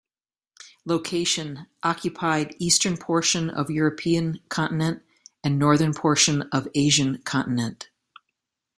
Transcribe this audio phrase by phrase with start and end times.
[0.83, 5.03] Location: Occupied eastern portion of European continent
[5.43, 7.91] and northern portion of Asian continent.